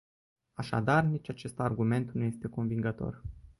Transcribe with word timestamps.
Așadar, 0.53 1.03
nici 1.03 1.29
acest 1.29 1.59
argument 1.59 2.11
nu 2.11 2.23
este 2.23 2.47
convingător. 2.47 3.21